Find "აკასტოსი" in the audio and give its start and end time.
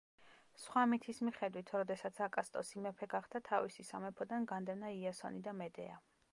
2.27-2.83